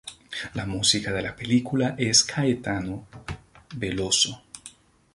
La 0.55 0.63
música 0.65 1.11
de 1.13 1.21
la 1.21 1.35
película 1.35 1.93
es 1.95 2.23
Caetano 2.23 3.05
Veloso. 3.75 4.41